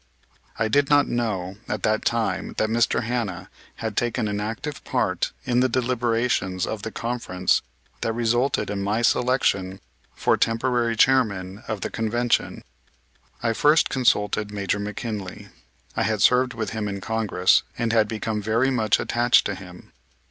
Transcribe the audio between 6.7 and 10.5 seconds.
the conference that resulted in my selection for